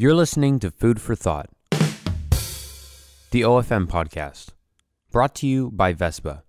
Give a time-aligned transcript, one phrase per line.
[0.00, 1.50] You're listening to Food for Thought,
[3.32, 4.52] the OFM podcast,
[5.12, 6.42] brought to you by Vespa,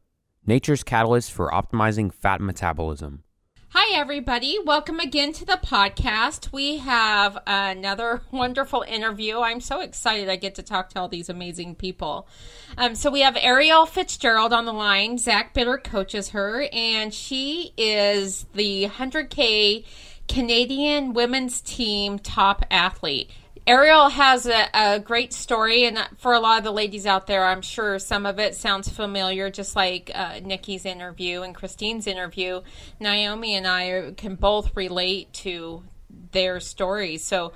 [0.45, 3.25] nature's catalyst for optimizing fat metabolism.
[3.71, 4.57] Hi, everybody.
[4.65, 6.53] Welcome again to the podcast.
[6.53, 9.39] We have another wonderful interview.
[9.41, 12.29] I'm so excited I get to talk to all these amazing people.
[12.77, 15.17] Um, so, we have Arielle Fitzgerald on the line.
[15.17, 19.83] Zach Bitter coaches her, and she is the 100K
[20.29, 23.29] Canadian women's team top athlete.
[23.67, 27.45] Arielle has a, a, great story, and for a lot of the ladies out there,
[27.45, 32.61] I'm sure some of it sounds familiar, just like uh, Nikki's interview and Christine's interview.
[32.99, 35.83] Naomi and I can both relate to
[36.31, 37.23] their stories.
[37.23, 37.53] So,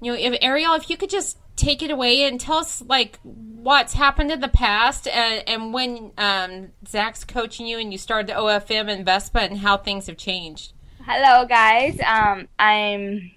[0.00, 3.18] you know, if Arielle, if you could just take it away and tell us like
[3.24, 8.28] what's happened in the past and, and when um, Zach's coaching you and you started
[8.28, 10.72] the OFM and Vespa and how things have changed.
[11.04, 11.98] Hello, guys.
[12.06, 13.32] Um, I'm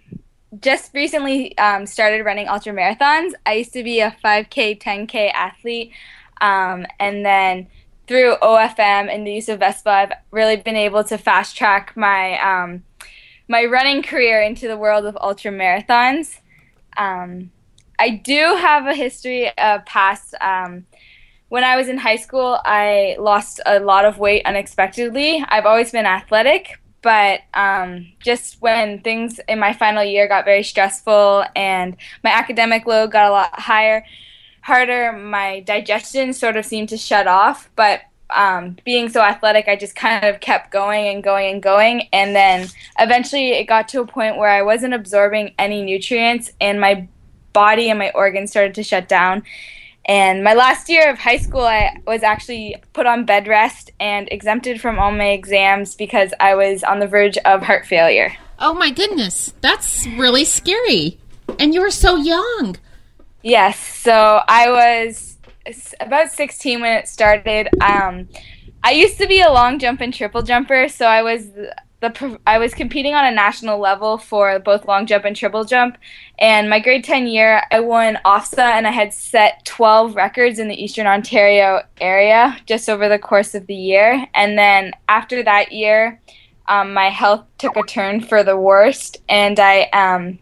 [0.60, 3.32] just recently um, started running ultra marathons.
[3.46, 5.92] I used to be a 5K, 10K athlete,
[6.42, 7.68] um, and then
[8.08, 12.38] through OFM and the use of Vespa, I've really been able to fast track my
[12.42, 12.84] um,
[13.48, 16.40] my running career into the world of ultra marathons.
[16.98, 17.52] Um,
[17.98, 20.34] I do have a history of past.
[20.42, 20.86] Um,
[21.48, 25.44] when I was in high school, I lost a lot of weight unexpectedly.
[25.48, 30.64] I've always been athletic, but um, just when things in my final year got very
[30.64, 34.06] stressful and my academic load got a lot higher
[34.62, 39.76] harder my digestion sort of seemed to shut off but um, being so athletic i
[39.76, 42.68] just kind of kept going and going and going and then
[43.00, 47.08] eventually it got to a point where i wasn't absorbing any nutrients and my
[47.54, 49.44] body and my organs started to shut down
[50.06, 54.28] and my last year of high school, I was actually put on bed rest and
[54.32, 58.34] exempted from all my exams because I was on the verge of heart failure.
[58.58, 61.20] Oh my goodness, that's really scary.
[61.60, 62.78] And you were so young.
[63.44, 65.38] Yes, so I was
[66.00, 67.70] about 16 when it started.
[67.82, 68.28] Um,
[68.84, 71.48] I used to be a long jump and triple jumper, so I was
[72.02, 75.98] the I was competing on a national level for both long jump and triple jump.
[76.40, 80.68] And my grade 10 year, I won OFSAA and I had set 12 records in
[80.68, 84.28] the Eastern Ontario area just over the course of the year.
[84.34, 86.20] And then after that year,
[86.68, 90.40] um, my health took a turn for the worst, and I um,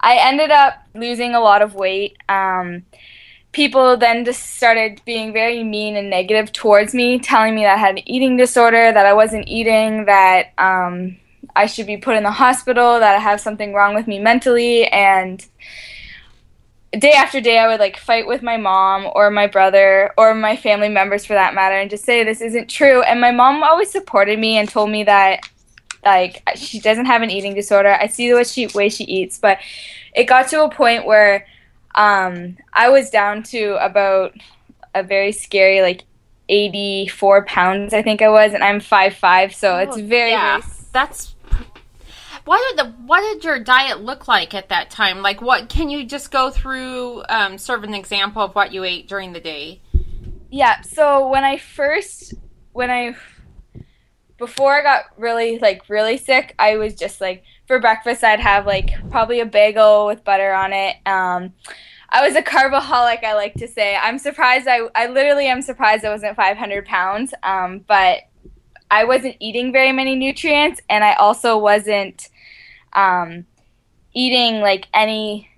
[0.00, 2.16] I ended up losing a lot of weight.
[2.28, 2.84] Um,
[3.58, 7.76] people then just started being very mean and negative towards me, telling me that I
[7.76, 11.16] had an eating disorder, that I wasn't eating, that um,
[11.56, 14.86] I should be put in the hospital, that I have something wrong with me mentally,
[14.86, 15.44] and
[16.96, 20.54] day after day I would like fight with my mom or my brother or my
[20.54, 23.02] family members for that matter and just say this isn't true.
[23.02, 25.40] And my mom always supported me and told me that
[26.04, 27.98] like she doesn't have an eating disorder.
[28.00, 29.58] I see the way she way she eats, but
[30.14, 31.44] it got to a point where
[31.94, 34.32] um, I was down to about
[34.94, 36.04] a very scary like
[36.48, 40.60] 84 pounds, I think I was, and I'm five five, so oh, it's very, yeah.
[40.60, 40.72] very.
[40.92, 41.34] That's
[42.48, 45.20] what did the what did your diet look like at that time?
[45.20, 48.84] Like, what can you just go through, um, sort of an example of what you
[48.84, 49.82] ate during the day?
[50.50, 50.80] Yeah.
[50.80, 52.32] So when I first,
[52.72, 53.16] when I,
[54.38, 58.66] before I got really like really sick, I was just like for breakfast I'd have
[58.66, 60.96] like probably a bagel with butter on it.
[61.04, 61.52] Um,
[62.10, 63.94] I was a carboholic, I like to say.
[63.96, 64.66] I'm surprised.
[64.66, 67.34] I, I literally am surprised I wasn't 500 pounds.
[67.42, 68.20] Um, but
[68.90, 72.28] I wasn't eating very many nutrients, and I also wasn't
[72.94, 73.44] um,
[74.14, 75.50] eating like any.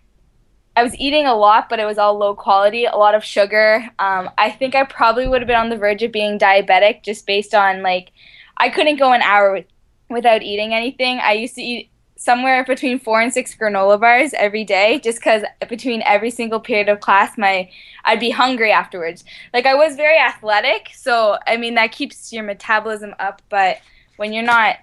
[0.76, 3.88] I was eating a lot, but it was all low quality, a lot of sugar.
[3.98, 7.26] Um, I think I probably would have been on the verge of being diabetic just
[7.26, 8.12] based on like
[8.60, 9.64] I couldn't go an hour with,
[10.10, 11.18] without eating anything.
[11.18, 11.90] I used to eat
[12.20, 16.86] somewhere between four and six granola bars every day just because between every single period
[16.90, 17.66] of class my
[18.04, 19.24] i'd be hungry afterwards.
[19.54, 23.78] Like i was very athletic so i mean that keeps your metabolism up but
[24.18, 24.76] when you're not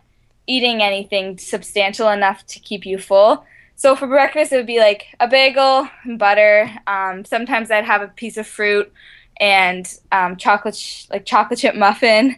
[0.48, 3.46] eating anything substantial enough to keep you full.
[3.76, 6.72] So for breakfast it would be like a bagel and butter.
[6.88, 8.92] Um, sometimes i'd have a piece of fruit
[9.40, 12.38] and um, chocolate like chocolate chip muffin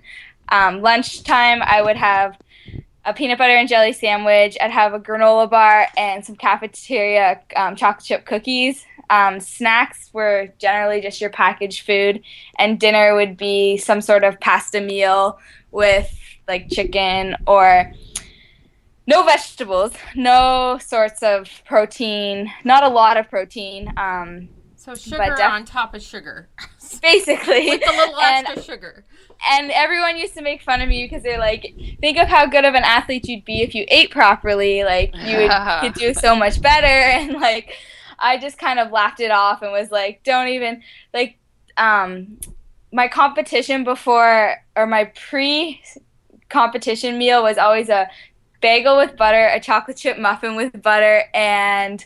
[0.52, 2.38] um, lunchtime i would have
[3.06, 4.58] a peanut butter and jelly sandwich.
[4.62, 8.86] I'd have a granola bar and some cafeteria um, chocolate chip cookies.
[9.10, 12.22] Um, snacks were generally just your packaged food,
[12.60, 15.40] and dinner would be some sort of pasta meal
[15.72, 16.16] with
[16.48, 17.92] like chicken or
[19.08, 23.92] no vegetables, no sorts of protein, not a lot of protein.
[23.98, 24.50] Um,
[24.80, 26.48] So sugar on top of sugar.
[27.02, 27.70] Basically.
[27.70, 29.06] With a little extra and, sugar.
[29.52, 32.64] And everyone used to make fun of me because they're like, think of how good
[32.64, 34.86] of an athlete you'd be if you ate properly.
[34.86, 36.88] Like, you would could do so much better.
[37.20, 37.74] And, like,
[38.20, 40.82] I just kind of laughed it off and was like, don't even,
[41.14, 41.38] like,
[41.76, 42.40] um,
[42.94, 45.82] my competition before, or my pre
[46.48, 48.08] competition meal was always a
[48.62, 52.06] bagel with butter, a chocolate chip muffin with butter, and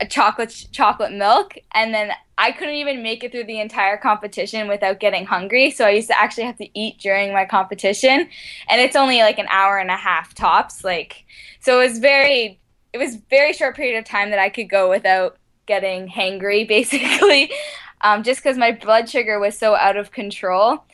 [0.00, 4.66] a chocolate chocolate milk and then I couldn't even make it through the entire competition
[4.66, 5.70] without getting hungry.
[5.70, 8.28] So I used to actually have to eat during my competition.
[8.68, 11.24] And it's only like an hour and a half tops like
[11.60, 12.58] so it was very
[12.92, 15.36] it was very short period of time that I could go without
[15.66, 17.52] getting hangry basically
[18.00, 20.84] um, just because my blood sugar was so out of control.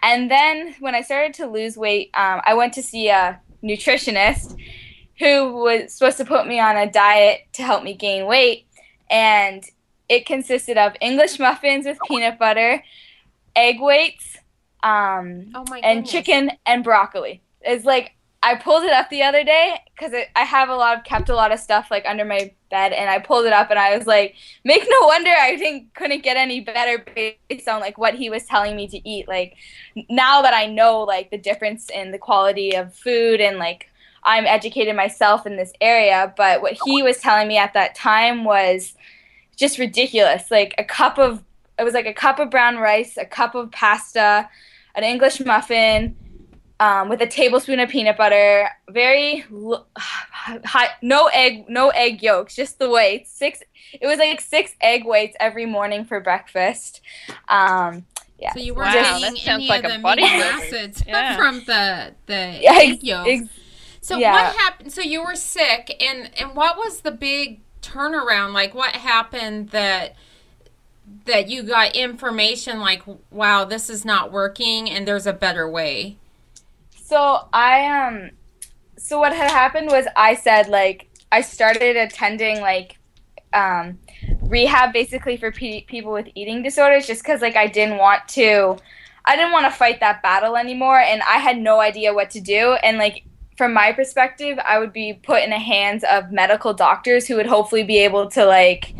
[0.00, 4.56] And then when I started to lose weight um, I went to see a nutritionist
[5.18, 8.66] who was supposed to put me on a diet to help me gain weight.
[9.10, 9.64] And
[10.08, 12.82] it consisted of English muffins with peanut butter,
[13.54, 14.38] egg whites,
[14.82, 17.42] um, oh and chicken and broccoli.
[17.62, 18.12] It's like
[18.42, 21.34] I pulled it up the other day because I have a lot of kept a
[21.34, 24.06] lot of stuff like under my bed, and I pulled it up and I was
[24.06, 24.34] like,
[24.64, 27.02] make no wonder I didn't couldn't get any better
[27.48, 29.26] based on like what he was telling me to eat.
[29.26, 29.56] Like
[30.10, 33.88] now that I know like the difference in the quality of food and like
[34.24, 38.44] I'm educated myself in this area, but what he was telling me at that time
[38.44, 38.94] was
[39.56, 40.50] just ridiculous.
[40.50, 41.42] Like a cup of
[41.78, 44.48] it was like a cup of brown rice, a cup of pasta,
[44.94, 46.16] an English muffin,
[46.80, 48.68] um, with a tablespoon of peanut butter.
[48.88, 49.44] Very
[49.96, 53.30] high, no egg, no egg yolks, just the whites.
[53.30, 53.60] Six.
[53.92, 57.00] It was like six egg whites every morning for breakfast.
[57.48, 58.06] Um,
[58.38, 58.52] yeah.
[58.52, 61.36] So you weren't wow, getting any like of the amino acids yeah.
[61.36, 63.30] from the the yeah, egg yolks.
[63.30, 63.48] Ex-
[64.04, 64.32] so yeah.
[64.32, 64.92] what happened?
[64.92, 68.52] So you were sick, and and what was the big turnaround?
[68.52, 70.14] Like, what happened that
[71.24, 76.18] that you got information like, wow, this is not working, and there's a better way?
[76.90, 78.32] So I um,
[78.98, 82.98] so what had happened was I said like I started attending like
[83.54, 83.98] um
[84.42, 88.76] rehab basically for pe- people with eating disorders just because like I didn't want to
[89.24, 92.40] I didn't want to fight that battle anymore and I had no idea what to
[92.42, 93.24] do and like
[93.56, 97.46] from my perspective, I would be put in the hands of medical doctors who would
[97.46, 98.94] hopefully be able to like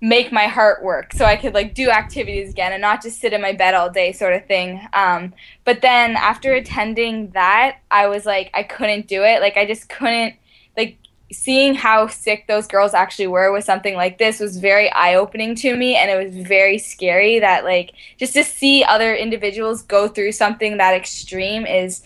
[0.00, 3.32] make my heart work so I could like do activities again and not just sit
[3.32, 4.80] in my bed all day sort of thing.
[4.92, 5.34] Um,
[5.64, 9.40] but then after attending that, I was like I couldn't do it.
[9.40, 10.34] Like I just couldn't
[10.76, 10.98] like
[11.30, 15.76] seeing how sick those girls actually were with something like this was very eye-opening to
[15.76, 20.32] me and it was very scary that like just to see other individuals go through
[20.32, 22.02] something that extreme is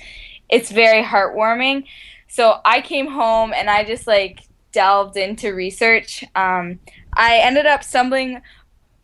[0.53, 1.87] it's very heartwarming.
[2.29, 6.25] So I came home and I just like delved into research.
[6.37, 6.79] Um,
[7.15, 8.41] I ended up stumbling.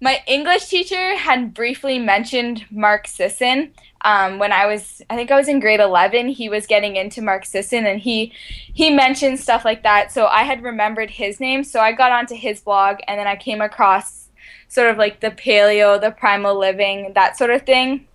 [0.00, 3.72] My English teacher had briefly mentioned Mark Sisson
[4.02, 6.28] um, when I was, I think I was in grade 11.
[6.28, 8.32] He was getting into Mark Sisson and he
[8.74, 10.12] he mentioned stuff like that.
[10.12, 11.64] So I had remembered his name.
[11.64, 14.28] So I got onto his blog and then I came across
[14.68, 18.06] sort of like the paleo, the primal living, that sort of thing.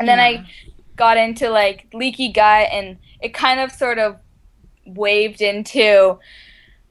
[0.00, 0.46] And then I
[1.00, 4.18] got into like leaky gut and it kind of sort of
[4.84, 6.18] waved into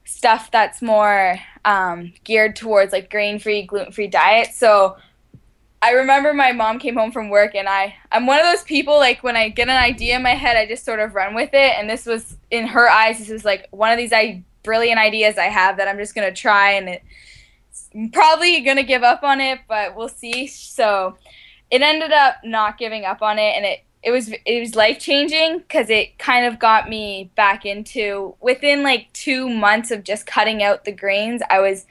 [0.04, 4.48] stuff that's more um, geared towards like grain free, gluten free diet.
[4.52, 4.96] So
[5.80, 8.98] I remember my mom came home from work and I I'm one of those people
[8.98, 11.50] like when I get an idea in my head I just sort of run with
[11.52, 14.98] it and this was in her eyes this was like one of these I, brilliant
[14.98, 17.02] ideas I have that I'm just going to try and it
[18.12, 20.48] probably going to give up on it but we'll see.
[20.48, 21.16] So
[21.70, 24.98] it ended up not giving up on it and it it was it was life
[24.98, 30.26] changing because it kind of got me back into within like two months of just
[30.26, 31.86] cutting out the grains i was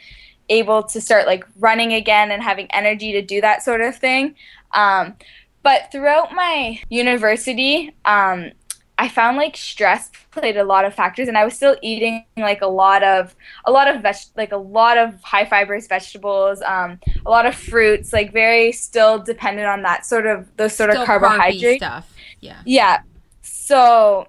[0.50, 4.36] able to start like running again and having energy to do that sort of thing.
[4.74, 5.16] Um,
[5.62, 8.52] but throughout my university um,
[9.00, 12.62] i found like stress played a lot of factors and i was still eating like
[12.62, 17.00] a lot of a lot of veg like a lot of high fibers vegetables um,
[17.26, 21.02] a lot of fruits like very still dependent on that sort of those sort still
[21.02, 22.62] of carbohydrate stuff yeah.
[22.66, 23.02] Yeah.
[23.42, 24.28] So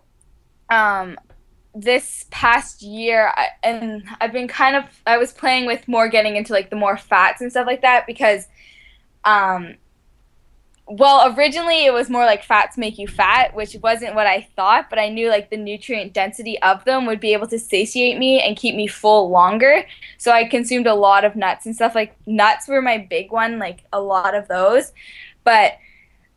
[0.69, 1.19] um
[1.73, 6.35] this past year I, and i've been kind of i was playing with more getting
[6.35, 8.49] into like the more fats and stuff like that because
[9.25, 9.77] um
[10.91, 14.91] well, originally it was more like fats make you fat, which wasn't what I thought,
[14.91, 18.41] but I knew like the nutrient density of them would be able to satiate me
[18.41, 19.85] and keep me full longer.
[20.19, 21.95] So I consumed a lot of nuts and stuff.
[21.95, 24.93] Like nuts were my big one, like a lot of those.
[25.45, 25.75] But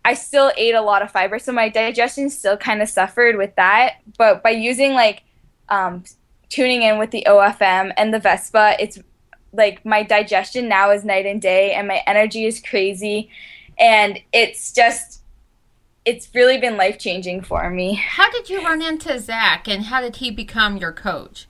[0.05, 3.55] I still ate a lot of fiber, so my digestion still kind of suffered with
[3.55, 3.95] that.
[4.19, 5.24] But by using like
[5.69, 6.03] um,
[6.50, 9.00] tuning in with the OFM and the Vespa, it's
[9.51, 13.31] like my digestion now is night and day and my energy is crazy
[13.77, 15.21] and it's just
[16.05, 17.93] it's really been life changing for me.
[17.93, 21.47] How did you run into Zach and how did he become your coach?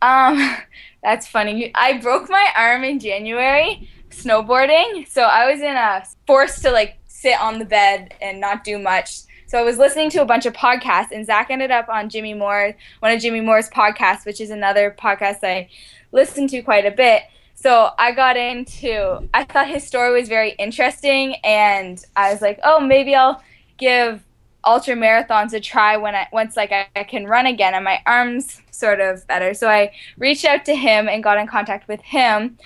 [0.00, 0.56] Um
[1.02, 1.70] that's funny.
[1.74, 5.08] I broke my arm in January snowboarding.
[5.08, 8.78] So I was in a forced to like sit on the bed and not do
[8.78, 9.22] much.
[9.46, 12.32] So I was listening to a bunch of podcasts, and Zach ended up on Jimmy
[12.32, 15.68] Moore, one of Jimmy Moore's podcasts, which is another podcast I
[16.10, 17.24] listen to quite a bit.
[17.62, 19.28] So I got into.
[19.32, 23.40] I thought his story was very interesting, and I was like, oh, maybe I'll
[23.78, 24.24] give
[24.64, 28.00] ultra marathons a try when I once like I, I can run again and my
[28.06, 29.54] arms sort of better.
[29.54, 32.58] So I reached out to him and got in contact with him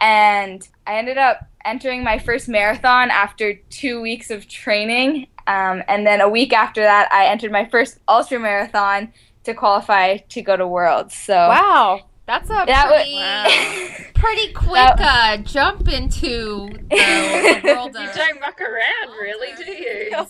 [0.00, 5.26] and I ended up entering my first marathon after two weeks of training.
[5.46, 9.12] Um, and then a week after that, I entered my first ultra marathon
[9.44, 11.14] to qualify to go to Worlds.
[11.14, 12.00] So wow,
[12.30, 17.96] that's a that pretty, was, pretty quick that, uh, jump into the, the world.
[17.96, 18.02] Of...
[18.02, 20.10] You don't muck around, really, do you?
[20.12, 20.22] no,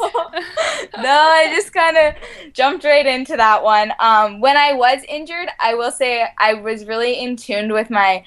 [1.05, 2.15] I just kind of
[2.55, 3.93] jumped right into that one.
[3.99, 8.25] Um, when I was injured, I will say I was really in tune with my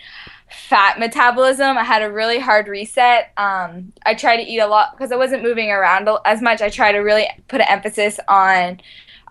[0.52, 1.76] fat metabolism.
[1.76, 3.34] I had a really hard reset.
[3.38, 6.62] Um, I tried to eat a lot because I wasn't moving around as much.
[6.62, 8.82] I tried to really put an emphasis on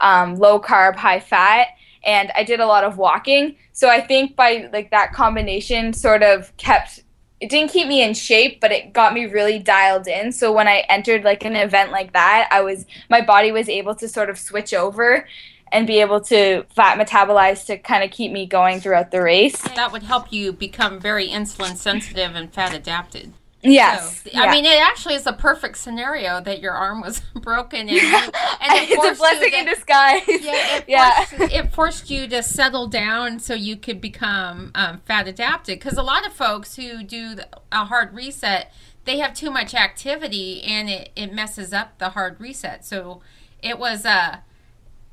[0.01, 1.69] um, low carb, high fat,
[2.05, 3.57] and I did a lot of walking.
[3.73, 7.05] So I think by like that combination, sort of kept.
[7.41, 10.31] It didn't keep me in shape, but it got me really dialed in.
[10.31, 13.95] So when I entered like an event like that, I was my body was able
[13.97, 15.27] to sort of switch over
[15.73, 19.61] and be able to fat metabolize to kind of keep me going throughout the race.
[19.75, 23.33] That would help you become very insulin sensitive and fat adapted.
[23.63, 24.23] Yes.
[24.23, 27.91] So, I mean, it actually is a perfect scenario that your arm was broken and,
[27.91, 30.23] and it it's a blessing to, in disguise.
[30.27, 31.25] Yeah, it, yeah.
[31.25, 35.79] Forced, it forced you to settle down so you could become um, fat adapted.
[35.79, 37.37] Because a lot of folks who do
[37.71, 38.73] a hard reset,
[39.05, 42.85] they have too much activity and it, it messes up the hard reset.
[42.85, 43.21] So
[43.63, 44.43] it was a.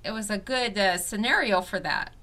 [0.01, 2.13] It was a good uh, scenario for that.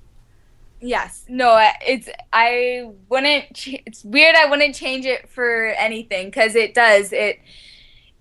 [0.81, 1.25] Yes.
[1.29, 1.57] No,
[1.87, 7.13] it's I wouldn't ch- it's weird I wouldn't change it for anything cuz it does
[7.13, 7.41] it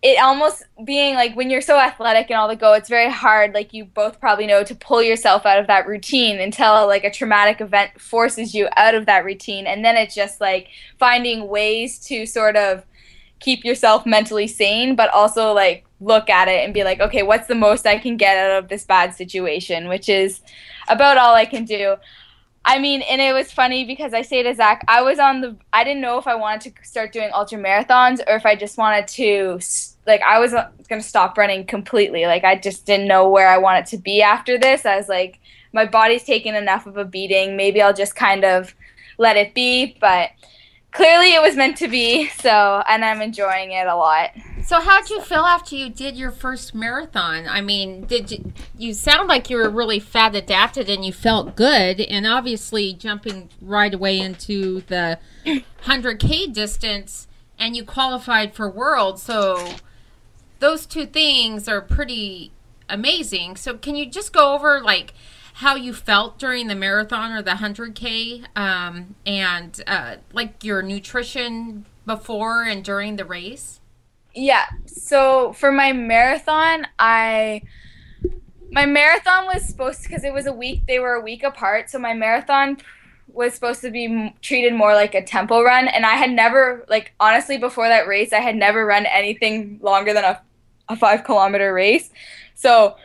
[0.02, 3.54] it almost being like when you're so athletic and all the go it's very hard
[3.54, 7.12] like you both probably know to pull yourself out of that routine until like a
[7.12, 10.68] traumatic event forces you out of that routine and then it's just like
[11.00, 12.86] finding ways to sort of
[13.40, 17.48] keep yourself mentally sane but also like look at it and be like, okay, what's
[17.48, 20.42] the most I can get out of this bad situation, which is
[20.88, 21.96] about all I can do.
[22.68, 25.56] I mean, and it was funny because I say to Zach, I was on the,
[25.72, 28.76] I didn't know if I wanted to start doing ultra marathons or if I just
[28.80, 29.60] wanted to,
[30.08, 32.26] like, I was uh, going to stop running completely.
[32.26, 34.84] Like, I just didn't know where I wanted to be after this.
[34.84, 35.40] I was like,
[35.74, 37.56] my body's taken enough of a beating.
[37.56, 38.74] Maybe I'll just kind of
[39.20, 39.96] let it be.
[40.02, 40.32] But
[40.96, 42.30] clearly it was meant to be.
[42.30, 44.32] So, and I'm enjoying it a lot.
[44.66, 47.48] So how'd you feel after you did your first marathon?
[47.48, 51.56] I mean, did you you sound like you were really fat adapted and you felt
[51.56, 57.28] good and obviously jumping right away into the 100k distance
[57.60, 59.20] and you qualified for world.
[59.20, 59.76] So
[60.60, 62.52] those two things are pretty
[62.90, 63.58] amazing.
[63.58, 65.14] So can you just go over like
[65.56, 71.86] how you felt during the marathon or the 100k um, and uh, like your nutrition
[72.06, 73.80] before and during the race?
[74.34, 74.66] Yeah.
[74.86, 77.62] So for my marathon, I
[78.72, 80.88] my marathon was supposed because it was a week.
[80.88, 81.90] They were a week apart.
[81.90, 82.78] So my marathon
[83.30, 87.14] was supposed to be treated more like a tempo run, and I had never like
[87.22, 90.42] honestly before that race, I had never run anything longer than a
[90.90, 92.10] a five kilometer race.
[92.56, 92.98] So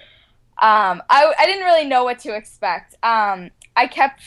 [0.61, 2.95] um, I I didn't really know what to expect.
[3.03, 4.23] Um, I kept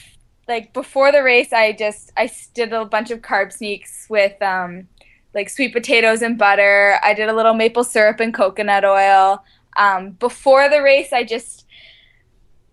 [0.48, 4.88] like before the race, I just I did a bunch of carb sneaks with um,
[5.34, 6.98] like sweet potatoes and butter.
[7.04, 9.44] I did a little maple syrup and coconut oil.
[9.78, 11.66] Um, before the race, I just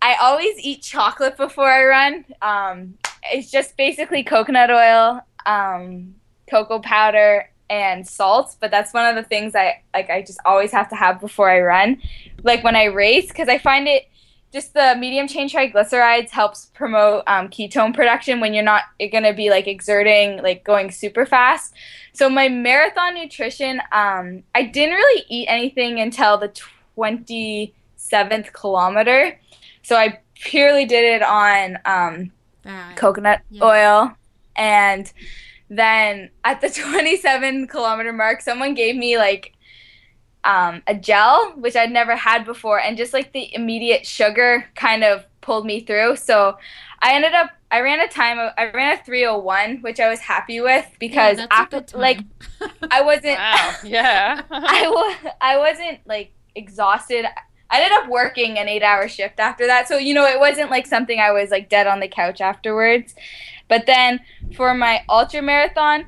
[0.02, 2.24] I always eat chocolate before I run.
[2.42, 6.14] Um, it's just basically coconut oil, um,
[6.48, 8.56] cocoa powder, and salt.
[8.60, 10.10] But that's one of the things I like.
[10.10, 12.00] I just always have to have before I run,
[12.42, 14.10] like when I race, because I find it
[14.52, 19.32] just the medium chain triglycerides helps promote um, ketone production when you're not going to
[19.32, 21.74] be like exerting like going super fast.
[22.12, 26.48] So my marathon nutrition um, i didn't really eat anything until the
[26.96, 29.38] 27th kilometer.
[29.82, 32.32] So i purely did it on um,
[32.64, 33.64] uh, coconut yeah.
[33.64, 34.12] oil.
[34.56, 35.10] And
[35.68, 39.54] then at the 27 kilometer mark someone gave me like
[40.44, 45.04] um, a gel, which I'd never had before, and just like the immediate sugar kind
[45.04, 46.16] of pulled me through.
[46.16, 46.56] So
[47.02, 50.20] I ended up I ran a time of I ran a 301, which I was
[50.20, 52.00] happy with because Yeah, that's a after good time.
[52.00, 52.20] like
[52.90, 53.78] I wasn't Wow.
[53.82, 54.42] Yeah.
[54.50, 57.26] I was I wasn't like exhausted.
[57.70, 59.86] I ended up working an 8-hour shift after that.
[59.88, 63.14] So, you know, it wasn't like something I was like dead on the couch afterwards.
[63.68, 64.20] But then
[64.56, 66.06] for my ultra marathon,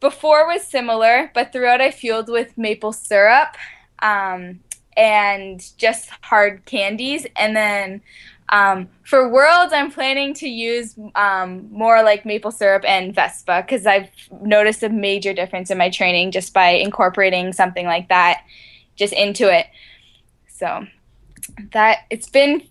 [0.00, 3.56] before was similar, but throughout I fueled with maple syrup
[4.00, 4.60] um,
[4.96, 7.26] and just hard candies.
[7.36, 8.02] And then
[8.50, 13.86] um, for Worlds, I'm planning to use um, more like maple syrup and Vespa because
[13.86, 14.10] I've
[14.42, 18.42] noticed a major difference in my training just by incorporating something like that
[18.96, 19.66] just into it.
[20.48, 20.86] So
[21.72, 22.62] that it's been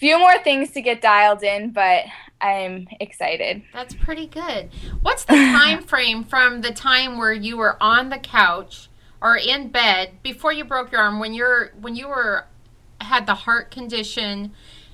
[0.00, 2.04] few more things to get dialed in, but
[2.40, 3.62] I'm excited.
[3.72, 4.70] That's pretty good.
[5.02, 8.88] What's the time frame from the time where you were on the couch
[9.20, 12.46] or in bed before you broke your arm when you're when you were
[13.02, 14.52] had the heart condition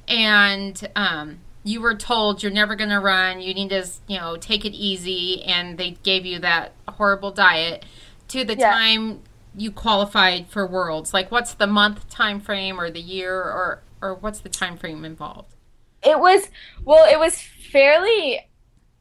[0.09, 4.37] and um, you were told you're never going to run, you need to you know
[4.37, 7.85] take it easy, and they gave you that horrible diet
[8.29, 8.73] to the Yeah.
[8.73, 9.23] time
[9.57, 11.15] you qualified for worlds.
[11.15, 15.05] Like, what's the month time frame or the year or or what's the time frame
[15.05, 15.55] involved?
[16.03, 16.49] It was
[16.85, 18.41] well, it was fairly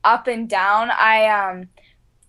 [0.03, 0.91] up and down.
[0.91, 1.69] I um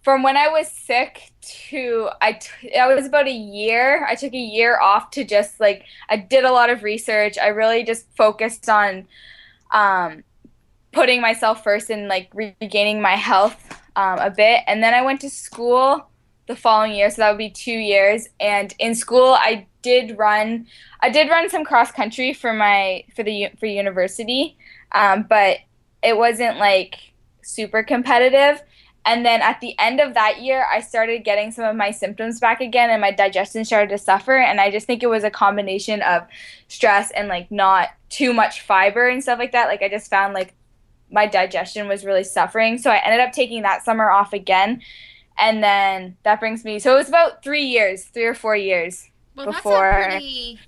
[0.03, 4.07] from when I was sick to I t- I was about a year.
[4.09, 7.39] I took a year off to just like I did a lot of research.
[7.39, 9.07] I really just focused on
[9.73, 10.25] um
[10.93, 14.63] putting myself first and like regaining my health um, a bit.
[14.67, 16.09] And then I went to school
[16.47, 18.29] the following year, so that would be two years.
[18.41, 20.67] And in school, I did run.
[21.01, 24.59] I did run some cross country for my for the for university,
[24.91, 25.59] um, but
[26.03, 26.97] it wasn't like
[27.43, 28.63] super competitive.
[29.05, 32.41] And then at the end of that year, I started getting some of my symptoms
[32.41, 34.37] back again, and my digestion started to suffer.
[34.37, 36.27] And I just think it was a combination of
[36.67, 39.69] stress and like not too much fiber and stuff like that.
[39.69, 40.55] Like I just found like
[41.13, 42.79] my digestion was really suffering.
[42.79, 44.83] So I ended up taking that summer off again.
[45.39, 49.09] And then that brings me so it was about three years, three or four years.
[49.37, 50.61] Well, before- that's a pretty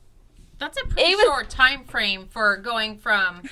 [0.59, 3.43] that's a pretty was- short time frame for going from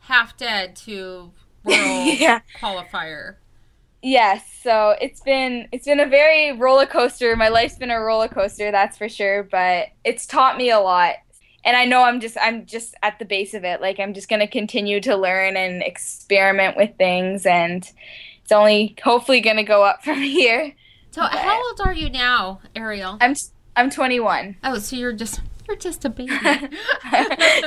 [0.00, 1.30] half dead to
[1.64, 1.78] world
[2.18, 2.40] Yeah.
[2.60, 3.36] qualifier.
[4.02, 7.34] Yes, so it's been it's been a very roller coaster.
[7.36, 11.14] My life's been a roller coaster, that's for sure, but it's taught me a lot.
[11.64, 13.80] And I know I'm just I'm just at the base of it.
[13.80, 17.90] Like I'm just going to continue to learn and experiment with things and
[18.42, 20.74] it's only hopefully going to go up from here.
[21.12, 23.16] So, how old are you now, Arielle?
[23.22, 23.34] I'm
[23.76, 24.56] I'm 21.
[24.64, 26.32] Oh, so you're just you're just a baby.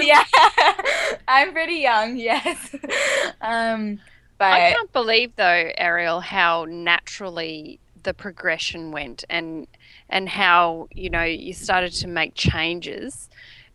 [0.01, 0.23] yeah.
[1.27, 2.75] I'm pretty young, yes.
[3.41, 3.99] Um
[4.37, 9.67] but I can't believe though, Arielle, how naturally the progression went and
[10.09, 13.29] and how, you know, you started to make changes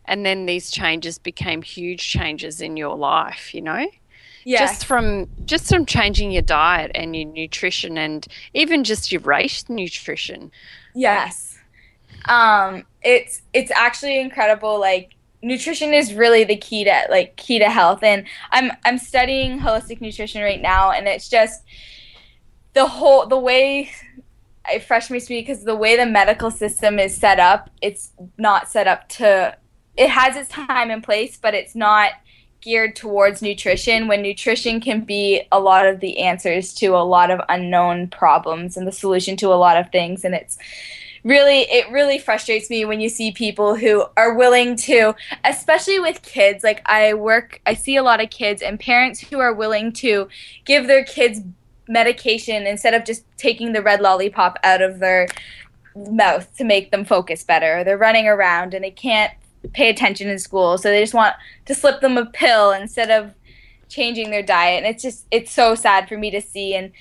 [0.05, 3.87] and then these changes became huge changes in your life, you know?
[4.45, 4.71] yes.
[4.71, 9.67] Just from just from changing your diet and your nutrition and even just your race
[9.69, 10.51] nutrition.
[10.93, 11.52] Yes.
[12.25, 17.69] Um it's it's actually incredible like nutrition is really the key to like key to
[17.69, 18.03] health.
[18.03, 21.63] And I'm I'm studying holistic nutrition right now and it's just
[22.73, 23.91] the whole the way
[24.71, 28.87] it frustrates me because the way the medical system is set up it's not set
[28.87, 29.55] up to
[29.97, 32.13] it has its time and place but it's not
[32.63, 37.29] geared towards nutrition when nutrition can be a lot of the answers to a lot
[37.29, 40.23] of unknown problems and the solution to a lot of things.
[40.23, 40.57] And it's
[41.23, 46.21] really it really frustrates me when you see people who are willing to especially with
[46.21, 49.93] kids like i work i see a lot of kids and parents who are willing
[49.93, 50.27] to
[50.65, 51.39] give their kids
[51.87, 55.27] medication instead of just taking the red lollipop out of their
[55.95, 57.83] mouth to make them focus better.
[57.83, 59.33] They're running around and they can't
[59.73, 63.33] pay attention in school so they just want to slip them a pill instead of
[63.87, 66.91] changing their diet and it's just it's so sad for me to see and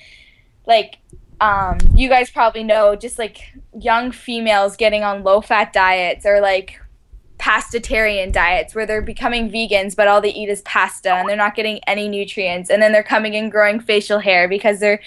[0.67, 0.99] like
[1.43, 6.41] um, you guys probably know just like young females getting on low fat diets or
[6.41, 6.81] like
[7.37, 11.57] pastitarian diets where they're becoming vegans but all they eat is pasta and they're not
[11.57, 12.71] getting any nutrients.
[12.71, 15.01] And then they're coming and growing facial hair because their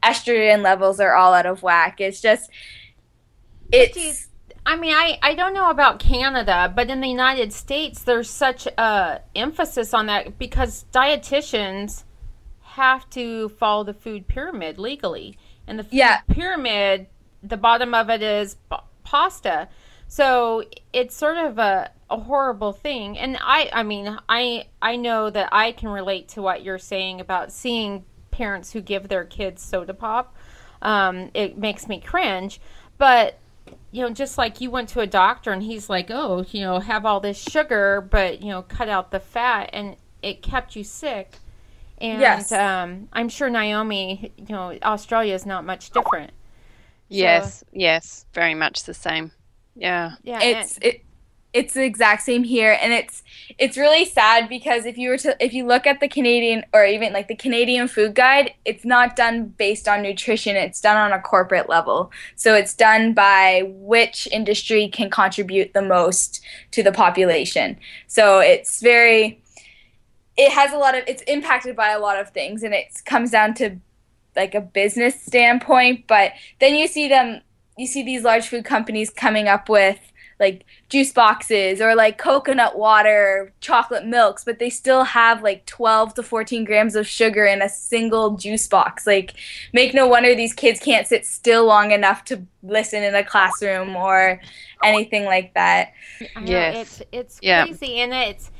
[0.00, 2.00] estrogen levels are all out of whack.
[2.00, 2.50] It's just
[3.72, 4.28] it's
[4.64, 8.68] I mean, I, I don't know about Canada, but in the United States, there's such
[8.78, 12.04] a emphasis on that because dietitians
[12.62, 15.36] have to follow the food pyramid legally,
[15.70, 16.20] and the Yeah.
[16.28, 17.06] pyramid,
[17.42, 18.56] the bottom of it is
[19.04, 19.68] pasta.
[20.08, 25.30] So it's sort of a, a horrible thing, and I I mean I I know
[25.30, 29.62] that I can relate to what you're saying about seeing parents who give their kids
[29.62, 30.34] soda pop.
[30.82, 32.60] Um, it makes me cringe,
[32.98, 33.38] but
[33.92, 36.80] you know, just like you went to a doctor and he's like, oh, you know,
[36.80, 40.82] have all this sugar, but, you know, cut out the fat and it kept you
[40.84, 41.36] sick.
[42.00, 42.50] And Yes.
[42.52, 46.32] um, I'm sure Naomi, you know, Australia is not much different.
[47.08, 49.32] Yes, yes, very much the same.
[49.74, 50.12] Yeah.
[50.22, 51.04] Yeah, it's and- it,
[51.52, 53.24] it's the exact same here and it's
[53.58, 56.84] it's really sad because if you were to if you look at the Canadian or
[56.84, 61.12] even like the Canadian food guide it's not done based on nutrition it's done on
[61.12, 66.92] a corporate level so it's done by which industry can contribute the most to the
[66.92, 69.42] population so it's very
[70.42, 73.30] it has a lot of it's impacted by a lot of things and it comes
[73.30, 73.76] down to
[74.36, 77.40] like a business standpoint but then you see them
[77.76, 79.98] you see these large food companies coming up with
[80.38, 86.14] like juice boxes or like coconut water, chocolate milks, but they still have like 12
[86.14, 89.06] to 14 grams of sugar in a single juice box.
[89.06, 89.34] Like,
[89.74, 93.94] make no wonder these kids can't sit still long enough to listen in a classroom
[93.94, 94.40] or
[94.82, 95.92] anything like that.
[96.34, 97.02] I know, Yes.
[97.02, 97.66] it's it's Yeah.
[97.66, 98.50] crazy, and it's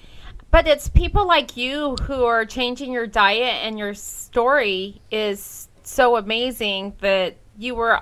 [0.50, 6.16] but it's people like you who are changing your diet, and your story is so
[6.16, 8.00] amazing that you were,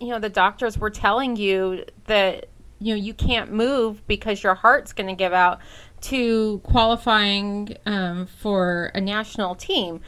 [0.00, 2.46] you know, the doctors were telling you that
[2.78, 5.58] you know you can't move because your heart's going to give out
[6.02, 10.00] to qualifying um, for a national team.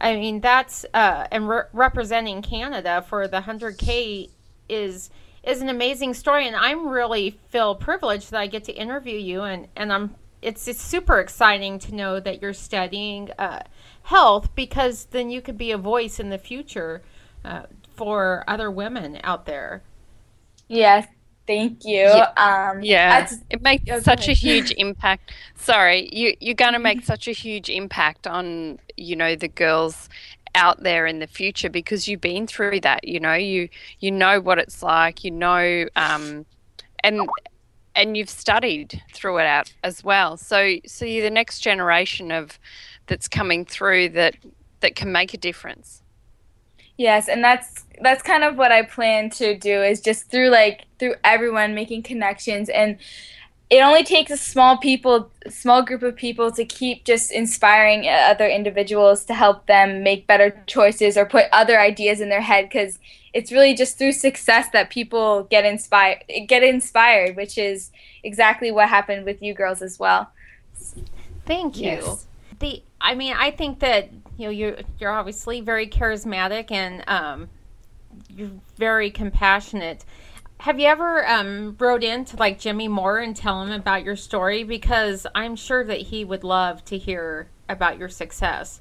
[0.00, 4.30] I mean that's uh, and re- representing Canada for the hundred k
[4.68, 5.10] is
[5.44, 9.42] is an amazing story, and I'm really feel privileged that I get to interview you,
[9.42, 13.62] and and I'm it's it's super exciting to know that you're studying uh,
[14.04, 17.02] health because then you could be a voice in the future
[17.44, 17.62] uh,
[17.96, 19.82] for other women out there.
[20.68, 21.06] Yes,
[21.46, 22.00] thank you.
[22.00, 22.32] Yeah.
[22.36, 25.32] Um, Yeah, that's- it makes Yeah, go such a huge impact.
[25.56, 30.08] Sorry, you you're going to make such a huge impact on you know the girls
[30.56, 33.06] out there in the future because you've been through that.
[33.08, 33.68] You know, you
[34.00, 35.24] you know what it's like.
[35.24, 36.46] You know, um,
[37.02, 37.28] and
[37.94, 40.36] and you've studied through it out as well.
[40.36, 42.58] So so you're the next generation of
[43.06, 44.36] that's coming through that
[44.80, 46.02] that can make a difference.
[46.96, 50.86] Yes, and that's that's kind of what I plan to do is just through like
[50.98, 52.98] through everyone making connections and
[53.70, 58.46] it only takes a small people small group of people to keep just inspiring other
[58.46, 62.98] individuals to help them make better choices or put other ideas in their head cuz
[63.32, 67.90] it's really just through success that people get inspired get inspired which is
[68.24, 70.30] exactly what happened with you girls as well.
[71.46, 71.86] Thank you.
[71.86, 72.26] Yes.
[72.58, 77.48] The I mean, I think that you know you're you're obviously very charismatic and um,
[78.34, 80.04] you're very compassionate.
[80.64, 84.16] Have you ever um, wrote in to like Jimmy Moore and tell him about your
[84.16, 84.64] story?
[84.64, 88.80] Because I'm sure that he would love to hear about your success.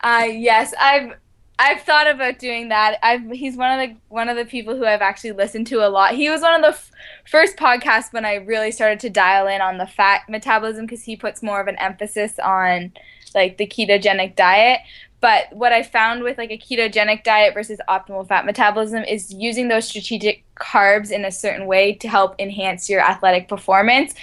[0.00, 1.12] Uh, yes, I've
[1.56, 2.98] I've thought about doing that.
[3.00, 5.88] I've he's one of the one of the people who I've actually listened to a
[5.88, 6.16] lot.
[6.16, 6.90] He was one of the f-
[7.28, 11.14] first podcasts when I really started to dial in on the fat metabolism because he
[11.14, 12.92] puts more of an emphasis on
[13.36, 14.80] like the ketogenic diet.
[15.20, 19.68] But what I found with like a ketogenic diet versus optimal fat metabolism is using
[19.68, 24.14] those strategic carbs in a certain way to help enhance your athletic performance,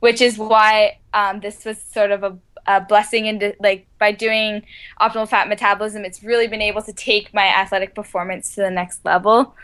[0.00, 2.36] which is why um, this was sort of a
[2.66, 4.62] a blessing into like by doing
[5.00, 9.04] optimal fat metabolism it's really been able to take my athletic performance to the next
[9.04, 9.54] level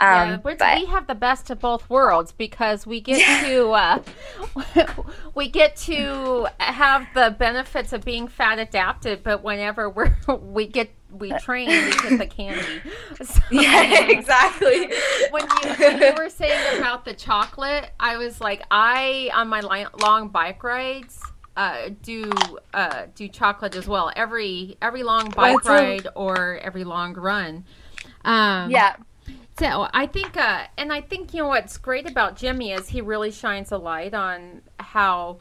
[0.00, 4.02] um, yeah, but we have the best of both worlds because we get to uh,
[5.34, 10.90] we get to have the benefits of being fat adapted, but whenever we're we get
[11.12, 12.62] we train, we get the candy.
[13.22, 14.90] So- yeah exactly
[15.30, 19.60] when you when you were saying about the chocolate, I was like, I on my
[20.00, 21.20] long bike rides
[21.58, 22.30] uh, do
[22.72, 24.10] uh, do chocolate as well.
[24.16, 27.64] Every every long bike That's ride or every long run.
[28.24, 28.96] Um, yeah
[29.58, 33.00] so I think, uh, and I think you know what's great about Jimmy is he
[33.00, 35.38] really shines a light on how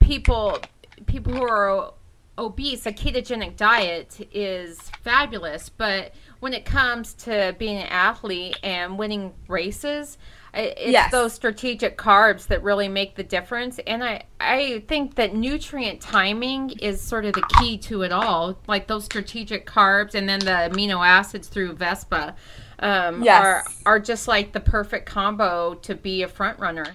[0.00, 0.58] people
[1.06, 1.92] people who are
[2.38, 8.98] obese, a ketogenic diet is fabulous, but when it comes to being an athlete and
[8.98, 10.16] winning races,
[10.54, 11.12] it's Yes.
[11.12, 13.78] those strategic carbs that really make the difference.
[13.86, 18.58] And I, I think that nutrient timing is sort of the key to it all.
[18.66, 22.34] Like those strategic carbs and then the amino acids through Vespa
[22.80, 23.42] um, Yes.
[23.42, 26.86] are are just like the perfect combo to be a front runner.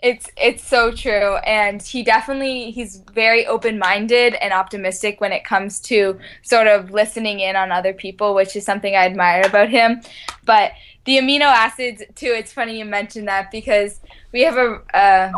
[0.00, 5.80] it's it's so true and he definitely he's very open-minded and optimistic when it comes
[5.80, 10.02] to sort of listening in on other people which is something i admire about him
[10.44, 10.72] but
[11.06, 14.00] the amino acids too it's funny you mentioned that because
[14.32, 15.32] we have a uh,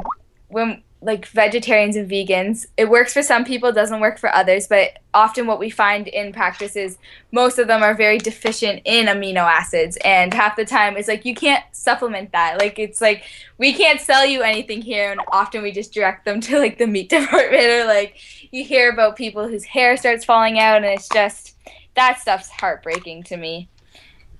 [0.49, 2.67] when like vegetarians and vegans.
[2.77, 6.33] It works for some people, doesn't work for others, but often what we find in
[6.33, 6.99] practice is
[7.31, 11.25] most of them are very deficient in amino acids and half the time it's like
[11.25, 12.59] you can't supplement that.
[12.59, 13.23] Like it's like
[13.57, 16.89] we can't sell you anything here and often we just direct them to like the
[16.89, 18.17] meat department or like
[18.53, 21.55] you hear about people whose hair starts falling out and it's just
[21.95, 23.69] that stuff's heartbreaking to me.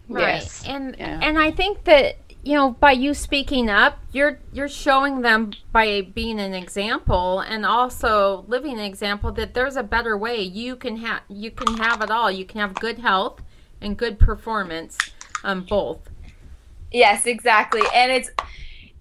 [0.09, 0.43] Right.
[0.43, 0.65] Yes.
[0.67, 1.21] And Yeah.
[1.23, 6.03] and I think that you know by you speaking up, you're you're showing them by
[6.03, 10.43] being an example and also living an example that there's a better way.
[10.43, 12.31] You can have you can have it all.
[12.31, 13.43] You can have good health
[13.81, 14.97] and good performance
[15.43, 16.09] um both.
[16.93, 17.83] Yes, exactly.
[17.93, 18.31] And it's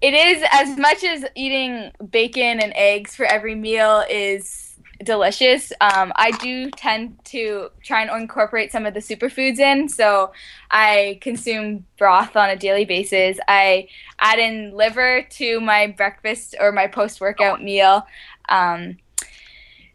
[0.00, 4.65] it is as much as eating bacon and eggs for every meal is
[5.02, 5.72] delicious.
[5.80, 9.88] Um, I do tend to try and incorporate some of the superfoods in.
[9.88, 10.32] So
[10.70, 13.38] I consume broth on a daily basis.
[13.48, 18.06] I add in liver to my breakfast or my post workout meal.
[18.48, 18.98] Um,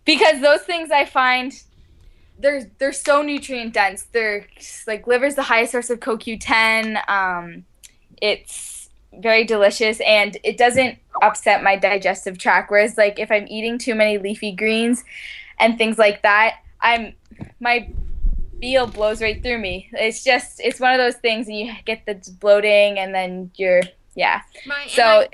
[0.05, 1.53] because those things I find
[2.39, 4.03] they're they're so nutrient dense.
[4.11, 4.47] They're
[4.87, 7.09] like liver's the highest source of CoQ10.
[7.09, 7.65] Um,
[8.21, 8.70] it's
[9.19, 12.71] very delicious and it doesn't upset my digestive tract.
[12.71, 15.03] Whereas like if I'm eating too many leafy greens
[15.59, 17.13] and things like that, I'm
[17.59, 17.89] my
[18.59, 19.89] meal blows right through me.
[19.93, 23.81] It's just it's one of those things and you get the bloating and then you're
[24.15, 24.41] yeah.
[24.65, 25.27] My, So I,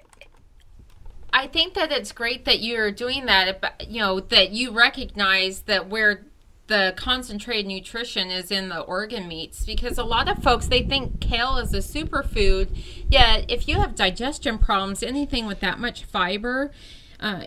[1.33, 3.61] I think that it's great that you're doing that.
[3.61, 6.26] but, You know that you recognize that where
[6.67, 11.19] the concentrated nutrition is in the organ meats because a lot of folks they think
[11.19, 12.69] kale is a superfood.
[13.09, 16.71] Yet if you have digestion problems, anything with that much fiber
[17.19, 17.45] uh,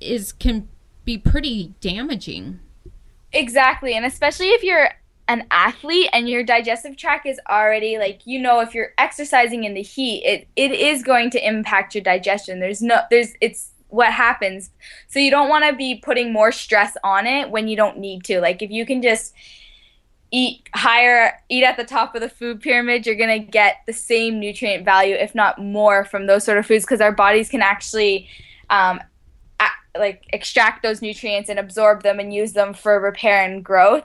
[0.00, 0.68] is can
[1.04, 2.60] be pretty damaging.
[3.32, 4.90] Exactly, and especially if you're
[5.28, 9.74] an athlete and your digestive tract is already like you know if you're exercising in
[9.74, 12.60] the heat, it it is going to impact your digestion.
[12.60, 14.70] There's no there's it's what happens.
[15.08, 18.24] So you don't want to be putting more stress on it when you don't need
[18.24, 18.40] to.
[18.40, 19.34] Like if you can just
[20.32, 23.92] eat higher eat at the top of the food pyramid you're going to get the
[23.92, 27.60] same nutrient value if not more from those sort of foods because our bodies can
[27.60, 28.28] actually
[28.70, 29.00] um,
[29.98, 34.04] like extract those nutrients and absorb them and use them for repair and growth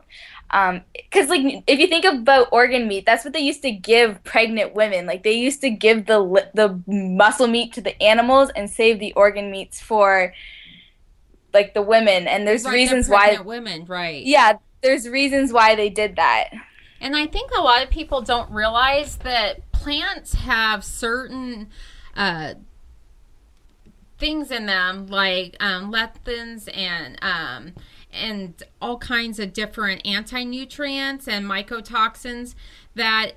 [0.94, 4.74] because like if you think about organ meat that's what they used to give pregnant
[4.74, 5.06] women.
[5.06, 9.12] Like they used to give the the muscle meat to the animals and save the
[9.14, 10.34] organ meats for
[11.54, 12.28] like the women.
[12.28, 14.26] And there's Right, reasons why women, right?
[14.26, 16.50] yeah there's reasons why they did that.
[17.02, 21.70] And I think a lot of people don't realize that plants have certain
[22.16, 22.54] uh,
[24.18, 27.74] things in them, like um, lectins and um,
[28.16, 32.56] and all kinds of different anti-nutrients and mycotoxins
[32.96, 33.34] that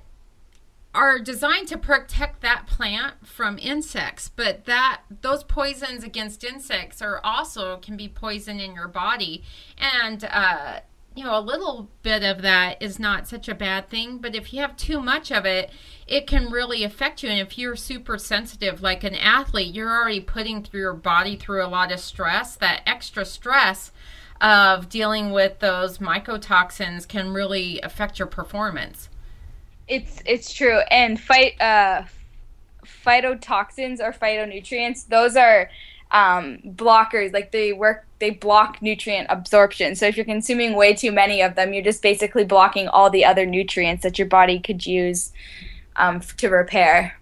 [0.93, 4.29] are designed to protect that plant from insects.
[4.35, 9.43] But that those poisons against insects are also can be poison in your body.
[9.77, 10.79] And uh,
[11.15, 14.53] you know a little bit of that is not such a bad thing but if
[14.53, 15.69] you have too much of it
[16.07, 17.29] it can really affect you.
[17.29, 21.63] And if you're super sensitive like an athlete you're already putting through your body through
[21.63, 22.55] a lot of stress.
[22.55, 23.91] That extra stress
[24.41, 29.09] of dealing with those mycotoxins can really affect your performance
[29.87, 30.79] It's it's true.
[30.91, 32.03] And fight uh
[32.85, 35.69] phytotoxins or phytonutrients, those are
[36.11, 37.33] um, blockers.
[37.33, 39.95] Like they work they block nutrient absorption.
[39.95, 43.25] So if you're consuming way too many of them, you're just basically blocking all the
[43.25, 45.31] other nutrients that your body could use
[45.95, 47.19] um, to repair.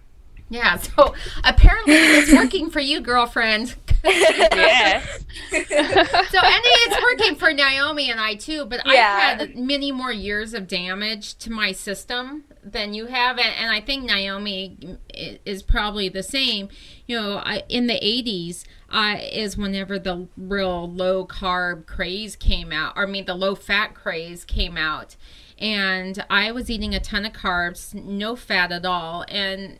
[0.50, 3.74] Yeah, so apparently it's working for you, girlfriend.
[4.08, 5.24] Yes.
[5.50, 9.36] So, and it's working for Naomi and I too, but Yeah.
[9.38, 13.70] I've had many more years of damage to my system than you have, and, and
[13.70, 14.98] I think Naomi
[15.44, 16.68] is probably the same.
[17.06, 22.72] You know, I, in the 80s uh, is whenever the real low carb craze came
[22.72, 25.16] out, or I mean, the low fat craze came out.
[25.58, 29.78] And I was eating a ton of carbs, no fat at all, and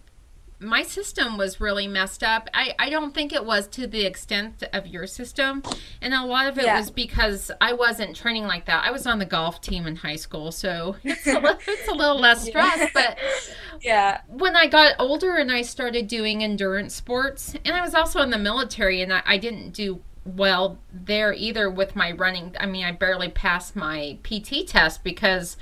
[0.61, 2.49] my system was really messed up.
[2.53, 5.63] I, I don't think it was to the extent of your system.
[6.03, 6.79] And a lot of it Yeah.
[6.79, 8.85] was because I wasn't training like that.
[8.85, 12.19] I was on the golf team in high school, so it's a, it's a little
[12.19, 12.91] less stress.
[12.95, 13.19] But
[13.81, 14.21] Yeah.
[14.27, 18.31] when I got older and I started doing endurance sports, and I was also in
[18.31, 22.55] the military, and I, I didn't do well there either with my running.
[22.59, 25.57] I mean, I barely passed my PT test because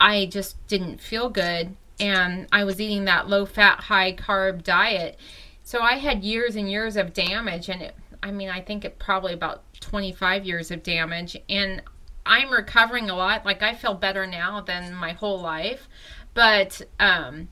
[0.00, 5.18] I just didn't feel good, and I was eating that low fat, high carb diet.
[5.62, 8.98] So I had years and years of damage, and it, I mean, I think it
[8.98, 11.82] probably about 25 years of damage, and
[12.26, 13.44] I'm recovering a lot.
[13.44, 15.88] Like I feel better now than my whole life,
[16.34, 17.48] but um,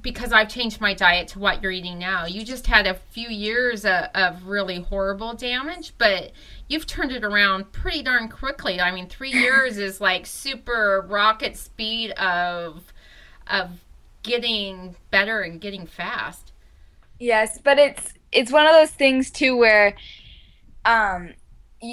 [0.00, 2.24] because I've changed my diet to what you're eating now.
[2.24, 6.32] You just had a few years of, of, really horrible damage, but
[6.68, 8.80] you've turned it around pretty darn quickly.
[8.80, 12.92] I mean, three years is like super rocket speed of
[13.46, 13.70] of
[14.22, 16.52] getting better and getting fast.
[17.18, 19.94] Yes, but it's it's one of those things too where,
[20.84, 21.34] um,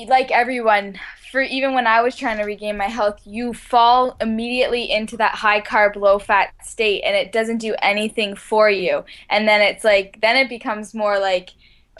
[0.07, 0.99] like everyone,
[1.31, 5.35] for even when I was trying to regain my health, you fall immediately into that
[5.35, 9.03] high carb, low fat state and it doesn't do anything for you.
[9.29, 11.51] And then it's like, then it becomes more like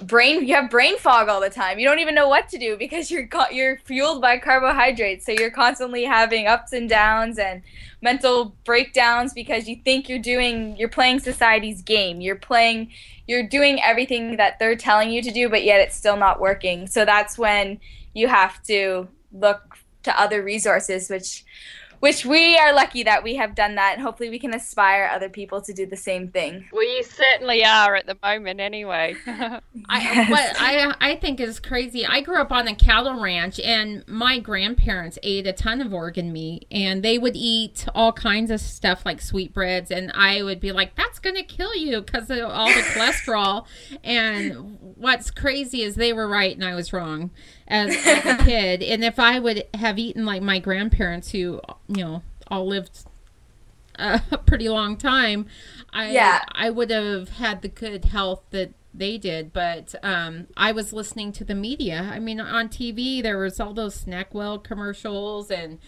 [0.04, 1.80] brain, you have brain fog all the time.
[1.80, 5.26] You don't even know what to do because you're, you're fueled by carbohydrates.
[5.26, 7.62] So you're constantly having ups and downs and
[8.02, 12.22] mental breakdowns because you think you're doing, you're playing society's game.
[12.22, 12.92] You're playing,
[13.28, 16.88] you're doing everything that they're telling you to do, but yet it's still not working.
[16.88, 17.80] So that's when
[18.14, 21.44] you have to look to other resources, which
[22.00, 25.30] which we are lucky that we have done that and hopefully we can aspire other
[25.30, 26.68] people to do the same thing.
[26.72, 29.16] Well you certainly are at the moment anyway.
[29.28, 32.06] I, what I, I think is crazy.
[32.06, 36.32] I grew up on a cattle ranch and my grandparents ate a ton of organ
[36.32, 40.72] meat and they would eat all kinds of stuff like sweetbreads and i would be
[40.72, 43.66] like that's gonna kill you because of all the cholesterol.
[44.04, 47.32] And what's crazy is they were right and i was wrong
[47.70, 48.82] as, as a kid.
[48.82, 53.06] And if I would have eaten like my grandparents, who you know all lived
[53.96, 55.46] a pretty long time,
[55.92, 56.42] I yeah.
[56.52, 59.54] I would have had the good health that they did.
[59.54, 62.10] But um, I was listening to the media.
[62.12, 65.80] I mean, on TV there was all those Snackwell commercials and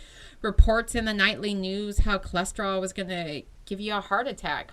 [0.41, 4.71] reports in the nightly news how cholesterol was going to give you a heart attack.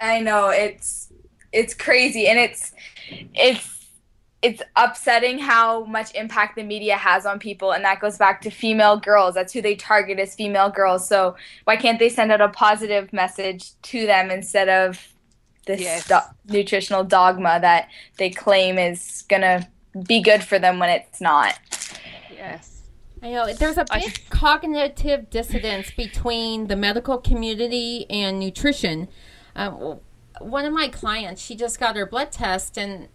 [0.00, 1.12] I know it's
[1.52, 2.72] it's crazy and it's
[3.34, 3.75] it's
[4.42, 8.50] it's upsetting how much impact the media has on people and that goes back to
[8.50, 12.40] female girls that's who they target as female girls so why can't they send out
[12.40, 15.14] a positive message to them instead of
[15.66, 16.06] this yes.
[16.06, 19.66] do- nutritional dogma that they claim is going to
[20.06, 21.58] be good for them when it's not
[22.32, 22.76] yes
[23.22, 29.08] I know there's a big cognitive dissonance between the medical community and nutrition.
[29.56, 30.00] Um,
[30.38, 33.08] one of my clients, she just got her blood test, and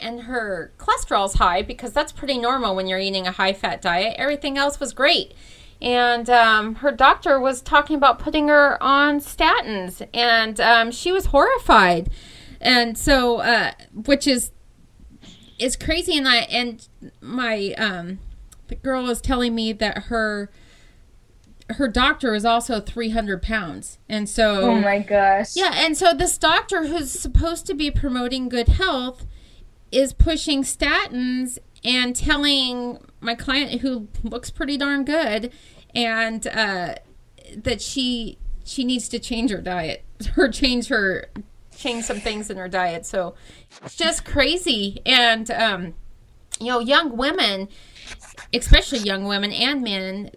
[0.00, 4.14] and her cholesterol's high because that's pretty normal when you're eating a high fat diet.
[4.18, 5.34] Everything else was great.
[5.80, 11.26] And um, her doctor was talking about putting her on statins, and um, she was
[11.26, 12.08] horrified.
[12.60, 14.52] And so, uh, which is
[15.58, 16.16] is crazy.
[16.16, 16.88] And I and
[17.20, 18.20] my um,
[18.68, 20.50] the girl is telling me that her
[21.70, 26.38] her doctor is also 300 pounds and so oh my gosh yeah and so this
[26.38, 29.26] doctor who's supposed to be promoting good health
[29.92, 35.52] is pushing statins and telling my client who looks pretty darn good
[35.94, 36.94] and uh,
[37.56, 40.04] that she she needs to change her diet
[40.36, 41.26] or change her
[41.76, 43.34] change some things in her diet so
[43.84, 45.94] it's just crazy and um,
[46.58, 47.68] you know young women
[48.52, 50.30] especially young women and men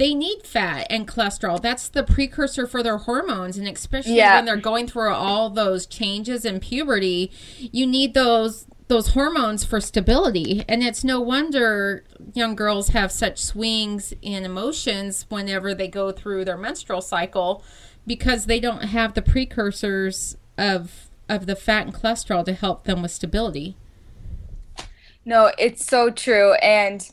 [0.00, 1.60] they need fat and cholesterol.
[1.60, 3.58] That's the precursor for their hormones.
[3.58, 4.36] And especially yeah.
[4.36, 9.80] when they're going through all those changes in puberty, you need those those hormones for
[9.80, 10.64] stability.
[10.68, 16.44] And it's no wonder young girls have such swings in emotions whenever they go through
[16.44, 17.64] their menstrual cycle
[18.04, 23.02] because they don't have the precursors of of the fat and cholesterol to help them
[23.02, 23.76] with stability.
[25.24, 27.08] No, it's so true and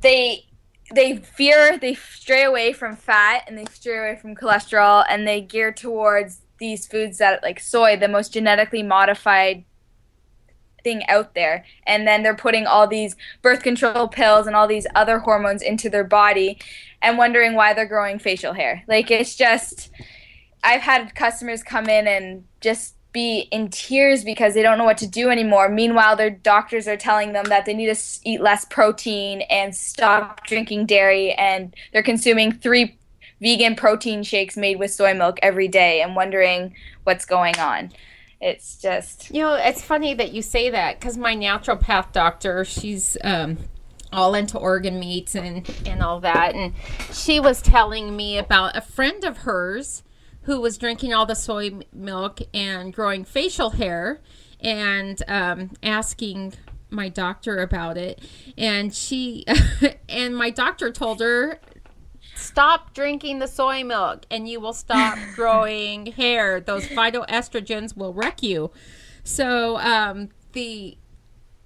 [0.00, 0.46] they
[0.94, 5.40] they fear they stray away from fat and they stray away from cholesterol and they
[5.40, 9.64] gear towards these foods that like soy, the most genetically modified
[10.84, 11.64] thing out there.
[11.86, 15.90] And then they're putting all these birth control pills and all these other hormones into
[15.90, 16.58] their body
[17.02, 18.82] and wondering why they're growing facial hair.
[18.88, 19.90] Like it's just
[20.64, 24.98] i've had customers come in and just be in tears because they don't know what
[24.98, 25.68] to do anymore.
[25.68, 30.46] Meanwhile their doctors are telling them that they need to eat less protein and stop
[30.46, 31.32] drinking dairy.
[31.32, 32.98] And they're consuming three
[33.40, 37.90] vegan protein shakes made with soy milk every day and wondering what's going on
[38.40, 43.16] it's just you know it's funny that you say that because my naturopath doctor she's
[43.24, 43.58] um,
[44.12, 46.72] all into organ meats and and all that and
[47.12, 50.02] she was telling me about a friend of hers
[50.42, 54.20] who was drinking all the soy milk and growing facial hair
[54.60, 56.54] and um, asking
[56.90, 58.20] my doctor about it.
[58.56, 59.44] And she
[60.08, 61.60] and my doctor told her
[62.38, 66.60] Stop drinking the soy milk and you will stop growing hair.
[66.60, 68.70] Those phytoestrogens will wreck you.
[69.24, 70.96] So, um, the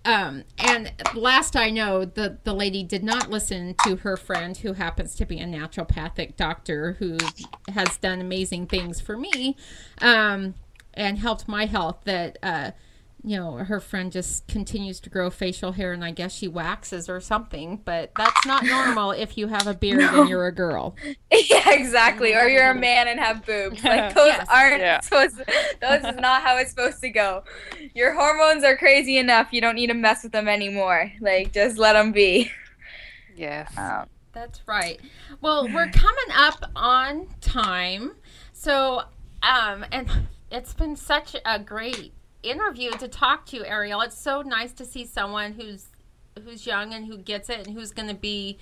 [0.04, 4.72] um, and last I know, the the lady did not listen to her friend, who
[4.72, 7.18] happens to be a naturopathic doctor who
[7.72, 9.56] has done amazing things for me,
[10.00, 10.54] um,
[10.94, 12.00] and helped my health.
[12.04, 12.72] That uh,
[13.24, 17.08] you know, her friend just continues to grow facial hair, and I guess she waxes
[17.08, 17.80] or something.
[17.84, 20.22] But that's not normal if you have a beard no.
[20.22, 20.96] and you're a girl.
[21.48, 22.34] Yeah, exactly.
[22.34, 23.82] Or you're a man and have boobs.
[23.92, 24.46] Like those yes.
[24.50, 25.00] aren't yeah.
[25.02, 25.38] supposed.
[25.38, 25.44] To,
[25.80, 27.44] those is not how it's supposed to go.
[27.94, 29.48] Your hormones are crazy enough.
[29.50, 31.10] You don't need to mess with them anymore.
[31.20, 32.50] Like just let them be.
[33.34, 33.76] Yes.
[33.76, 35.00] Um, that's right.
[35.40, 38.12] Well, we're coming up on time,
[38.52, 39.02] so
[39.42, 40.08] um, and
[40.50, 42.12] it's been such a great
[42.42, 44.04] interview to talk to you, Arielle.
[44.04, 45.86] It's so nice to see someone who's
[46.44, 48.58] who's young and who gets it and who's going to be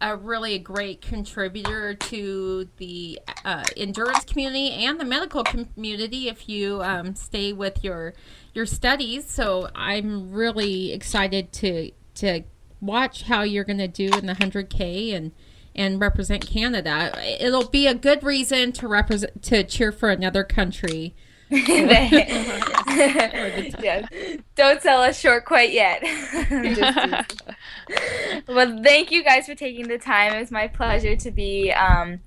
[0.00, 6.82] a really great contributor to the uh, endurance community and the medical community if you
[6.82, 8.12] um, stay with your
[8.52, 9.28] your studies.
[9.28, 12.42] So I'm really excited to to
[12.80, 15.32] watch how you're going to do in the 100k and
[15.76, 17.12] and represent Canada.
[17.40, 21.14] It'll be a good reason to represent to cheer for another country
[23.82, 24.08] yes.
[24.54, 26.02] Don't sell us short quite yet.
[28.48, 30.34] well, thank you guys for taking the time.
[30.34, 32.20] It was my pleasure to be um,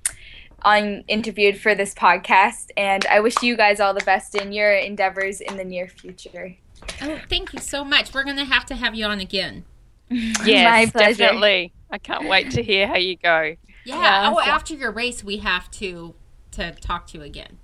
[0.63, 4.73] on interviewed for this podcast, and I wish you guys all the best in your
[4.73, 6.55] endeavors in the near future.
[7.01, 8.13] Oh, thank you so much.
[8.13, 9.65] We're going to have to have you on again.
[10.09, 11.73] Yes, definitely.
[11.89, 13.55] I can't wait to hear how you go.
[13.85, 14.01] Yeah.
[14.01, 14.33] yeah.
[14.33, 16.15] Oh, after your race, we have to
[16.51, 17.59] to talk to you again.